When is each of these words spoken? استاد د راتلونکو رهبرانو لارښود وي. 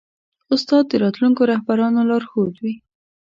استاد 0.53 0.83
د 0.89 0.93
راتلونکو 1.03 1.41
رهبرانو 1.51 1.99
لارښود 2.09 2.53
وي. 2.63 2.75